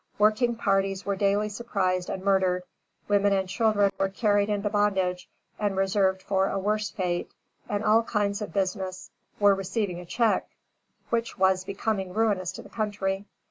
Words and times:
Working 0.17 0.55
parties 0.55 1.05
were 1.05 1.15
daily 1.15 1.47
surprised 1.47 2.09
and 2.09 2.23
murdered; 2.25 2.63
women 3.07 3.33
and 3.33 3.47
children 3.47 3.91
were 3.99 4.09
carried 4.09 4.49
into 4.49 4.67
bondage, 4.67 5.29
and 5.59 5.77
reserved 5.77 6.23
for 6.23 6.49
a 6.49 6.57
worse 6.57 6.89
fate, 6.89 7.31
and 7.69 7.83
all 7.83 8.01
kinds 8.01 8.41
of 8.41 8.51
business 8.51 9.11
were 9.39 9.53
receiving 9.53 9.99
a 9.99 10.05
check, 10.07 10.49
which 11.11 11.37
was 11.37 11.63
becoming 11.65 12.15
ruinous 12.15 12.51
to 12.53 12.63
the 12.63 12.67
country. 12.69 13.25